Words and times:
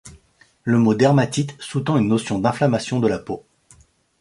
Le 0.63 0.79
mot 0.79 0.95
dermatite 0.95 1.55
sous-tend 1.59 1.95
une 1.99 2.07
notion 2.07 2.39
d'inflammation 2.39 2.99
de 2.99 3.07
la 3.07 3.19
peau. 3.19 3.45